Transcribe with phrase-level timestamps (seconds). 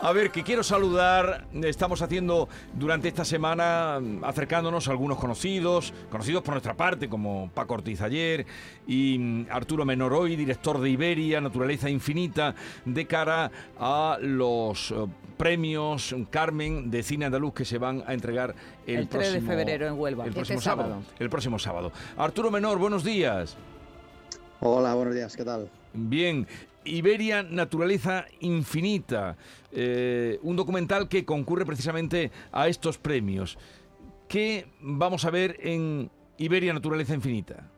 [0.00, 6.42] A ver, que quiero saludar, estamos haciendo durante esta semana, acercándonos a algunos conocidos, conocidos
[6.42, 8.46] por nuestra parte, como Paco Ortiz ayer
[8.86, 12.54] y mm, Arturo Menoroy, director de Iberia, Naturaleza Infinita,
[12.84, 14.94] de cara a los eh,
[15.38, 18.54] premios Carmen de Cine Andaluz que se van a entregar
[18.86, 20.88] el, El 3 de próximo- febrero en Huelva, El este próximo sábado.
[20.90, 21.06] sábado.
[21.18, 21.92] El próximo sábado.
[22.18, 23.56] Arturo Menor, buenos días.
[24.60, 25.68] Hola, buenos días, ¿qué tal?
[26.06, 26.46] Bien,
[26.84, 29.36] Iberia Naturaleza Infinita,
[29.72, 33.58] eh, un documental que concurre precisamente a estos premios.
[34.28, 37.68] ¿Qué vamos a ver en Iberia Naturaleza Infinita?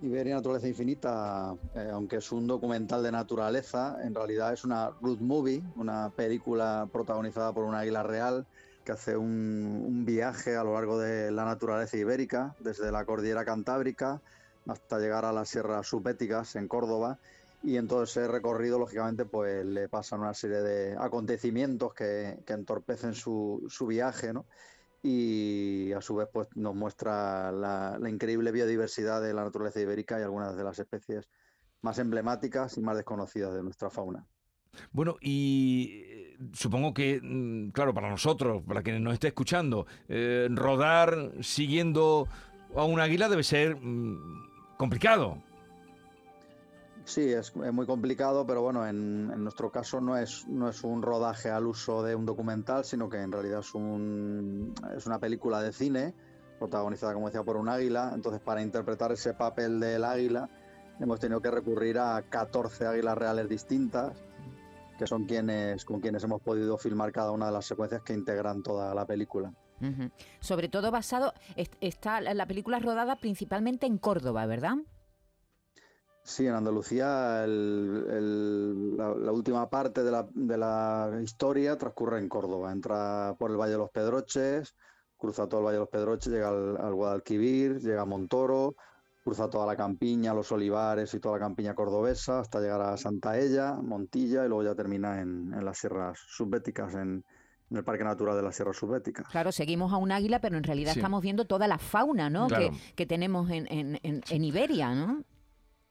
[0.00, 5.18] Iberia Naturaleza Infinita, eh, aunque es un documental de naturaleza, en realidad es una road
[5.18, 8.46] movie, una película protagonizada por un águila real
[8.84, 14.22] que hace un viaje a lo largo de la naturaleza ibérica, desde la cordillera cantábrica
[14.66, 17.18] hasta llegar a las sierras subéticas en Córdoba.
[17.64, 22.54] Y en todo ese recorrido, lógicamente, pues le pasan una serie de acontecimientos que, que
[22.54, 24.46] entorpecen su, su viaje, ¿no?
[25.02, 30.22] y a su vez pues nos muestra la, increíble biodiversidad de la naturaleza ibérica y
[30.22, 31.28] algunas de las especies
[31.80, 34.24] más emblemáticas y más desconocidas de nuestra fauna.
[34.92, 40.48] Bueno, y eh, supongo que, mm, claro, para nosotros, para quienes nos esté escuchando, eh,
[40.50, 42.28] rodar siguiendo
[42.76, 45.38] a un águila debe ser mm, complicado.
[47.04, 51.02] Sí, es, muy complicado, pero bueno, en, en nuestro caso no es, no es un
[51.02, 55.60] rodaje al uso de un documental, sino que en realidad es, un, es una película
[55.60, 56.14] de cine
[56.60, 58.12] protagonizada, como decía, por un águila.
[58.14, 60.48] Entonces, para interpretar ese papel del águila,
[61.00, 64.16] hemos tenido que recurrir a 14 águilas reales distintas,
[64.96, 68.62] que son quienes, con quienes hemos podido filmar cada una de las secuencias que integran
[68.62, 69.52] toda la película.
[70.40, 74.76] Sobre todo basado, est- está la la película rodada principalmente en Córdoba, ¿verdad?
[76.24, 82.70] Sí, en Andalucía la, última parte de la, historia transcurre en Córdoba.
[82.72, 84.74] Entra por el Valle de los Pedroches,
[85.16, 88.76] cruza todo el Valle de los Pedroches, llega al, al Guadalquivir, llega a Montoro,
[89.24, 93.38] cruza toda la campiña, los olivares y toda la campiña cordobesa hasta llegar a Santa
[93.38, 97.24] Ella, Montilla y luego ya termina en, en las sierras subbéticas, en,
[97.72, 99.26] en el Parque Natural de las Sierras Subbéticas.
[99.28, 100.98] Claro, seguimos a un águila, pero en realidad Sí.
[101.00, 102.46] estamos viendo toda la fauna, ¿no?
[102.46, 102.70] Claro.
[102.70, 105.24] Que, que tenemos en, en- en- en Iberia, ¿no?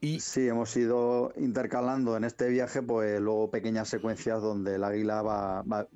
[0.00, 5.22] Y Sí, hemos ido intercalando en este viaje, pues luego pequeñas secuencias donde el águila
[5.22, 5.88] va, va,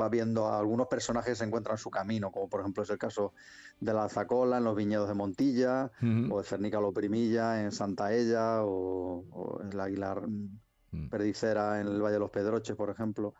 [0.00, 2.88] va viendo a algunos personajes que se encuentran en su camino, como por ejemplo es
[2.90, 3.34] el caso
[3.80, 5.90] de la Alzacola en los viñedos de Montilla,
[6.30, 10.16] o de Cernica Loprimilla en Santa Ella, o, o el águila
[10.90, 11.10] Mm.
[11.10, 13.34] perdicera en el Valle de los Pedroches, por ejemplo.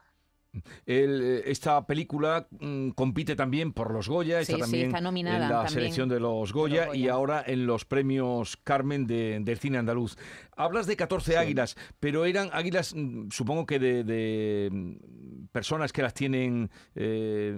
[0.86, 5.00] El, eh, esta película mm, compite también por los Goya, Sí, está sí, también está
[5.00, 9.06] nominada en la también selección de los Goya los y ahora en los premios Carmen
[9.06, 10.16] de- del cine andaluz.
[10.56, 16.02] Hablas de 14 águilas, pero eran águilas, mm, supongo que de, de, mm, personas que
[16.02, 17.56] las tienen eh,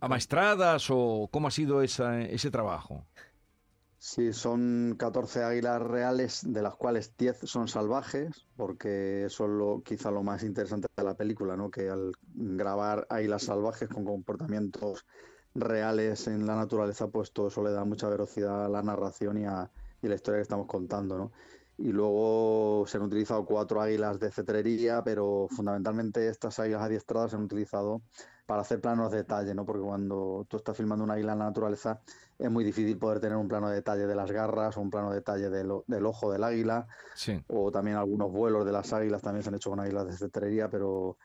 [0.00, 3.06] amaestradas o cómo ha sido esa- ese trabajo.
[4.08, 9.82] Sí, son 14 águilas reales, de las cuales 10 son salvajes, porque eso es lo,
[9.82, 11.72] quizá lo más interesante de la película, ¿no?
[11.72, 15.04] Que al grabar águilas salvajes con comportamientos
[15.56, 19.44] reales en la naturaleza, pues todo eso le da mucha velocidad a la narración y
[19.46, 21.32] a, y la historia que estamos contando, ¿no?
[21.78, 27.36] Y luego se han utilizado cuatro águilas de cetrería, pero fundamentalmente estas águilas adiestradas se
[27.36, 28.00] han utilizado
[28.46, 29.66] para hacer planos de detalle, ¿no?
[29.66, 32.00] Porque cuando tú estás filmando una águila en la naturaleza
[32.38, 35.10] es muy difícil poder tener un plano de detalle de las garras o un plano
[35.10, 37.42] de detalle del, ojo del águila, Sí.
[37.48, 40.70] o también algunos vuelos de las águilas también se han hecho con águilas de cetrería,
[40.70, 41.18] pero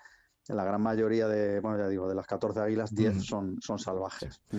[0.47, 3.23] en la gran mayoría de, bueno, ya digo, de las 14 águilas, 10 Ujú.
[3.23, 4.41] son, son salvajes.
[4.51, 4.57] Mm.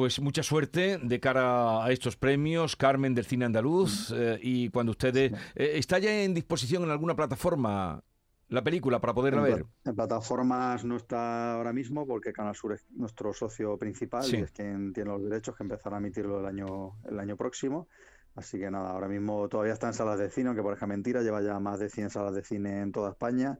[0.00, 4.92] Pues mucha suerte de cara a estos premios, Carmen del Cine Andaluz, eh, y cuando
[4.92, 5.30] ustedes...
[5.54, 8.02] eh, ¿Está ya en disposición en alguna plataforma
[8.48, 9.66] la película para poderla En, ver?
[9.84, 14.38] en plataformas no está ahora mismo porque Canal Sur es nuestro socio principal Sí.
[14.38, 17.86] y es quien tiene los derechos que empezará a emitirlo el año, el año próximo.
[18.34, 21.42] Así que nada, ahora mismo todavía está en salas de cine, aunque parezca mentira, lleva
[21.42, 23.58] ya más de 100 salas de cine en toda España.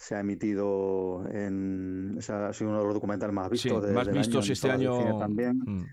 [0.00, 2.14] Se ha emitido en.
[2.18, 4.24] o sea, ha sido uno de los documentales más Sí, vistos de- más del año
[4.26, 5.18] vistos en este año.
[5.18, 5.58] también.
[5.58, 5.84] Mm.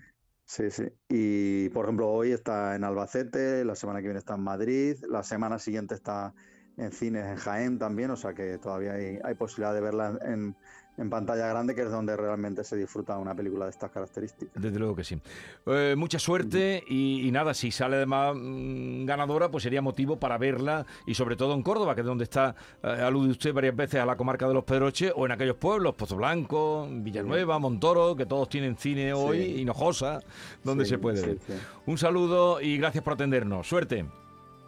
[0.44, 0.84] Sí, sí.
[1.08, 5.24] Y por ejemplo, hoy está en Albacete, la semana que viene está en Madrid, la
[5.24, 6.32] semana siguiente está
[6.76, 10.54] en cines en Jaén también, o sea que todavía hay, hay posibilidad de verla en,
[10.98, 14.62] en pantalla grande, que es donde realmente se disfruta una película de estas características.
[14.62, 15.20] Desde luego que sí.
[15.66, 20.38] Eh, mucha suerte y, y nada, si sale además mm, ganadora, pues sería motivo para
[20.38, 24.00] verla y sobre todo en Córdoba, que es donde está, eh, alude usted varias veces
[24.00, 28.26] a la comarca de los Pedroches o en aquellos pueblos, Pozo Blanco, Villanueva, Montoro, que
[28.26, 29.60] todos tienen cine hoy, Sí.
[29.60, 30.20] Hinojosa,
[30.64, 31.38] donde Sí, se puede sí, ver.
[31.86, 33.66] Un saludo y gracias por atendernos.
[33.68, 34.06] Suerte.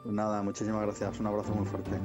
[0.02, 1.98] Pues nada, muchísimas gracias, un abrazo muy fuerte.